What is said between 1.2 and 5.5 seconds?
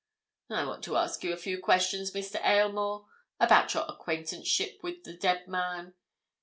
you a few questions, Mr. Aylmore, about your acquaintanceship with the dead